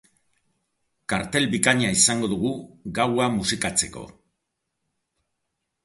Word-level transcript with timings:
Kartel 1.13 1.45
bikaina 1.51 1.93
izango 1.99 2.31
dugu 2.33 2.55
gaua 3.01 3.31
musikatzeko! 3.37 4.11